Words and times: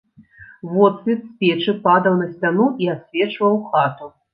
Водсвет 0.73 1.21
з 1.27 1.39
печы 1.43 1.77
падаў 1.85 2.19
на 2.25 2.33
сцяну 2.33 2.69
і 2.87 2.95
асвечваў 2.99 3.67
хату. 3.73 4.15